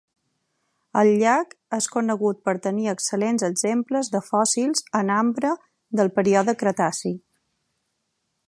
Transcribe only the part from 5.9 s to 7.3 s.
del període cretaci.